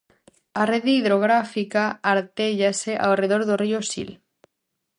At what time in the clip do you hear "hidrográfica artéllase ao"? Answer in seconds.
0.97-3.13